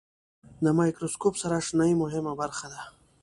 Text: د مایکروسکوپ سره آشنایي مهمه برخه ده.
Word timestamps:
د 0.63 0.65
مایکروسکوپ 0.79 1.33
سره 1.41 1.53
آشنایي 1.61 1.95
مهمه 2.03 2.33
برخه 2.41 2.67
ده. 2.73 2.81